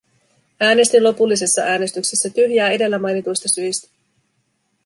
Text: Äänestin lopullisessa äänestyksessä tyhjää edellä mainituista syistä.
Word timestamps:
Äänestin 0.59 1.03
lopullisessa 1.03 1.61
äänestyksessä 1.61 2.29
tyhjää 2.29 2.69
edellä 2.71 2.99
mainituista 2.99 3.49
syistä. 3.49 3.87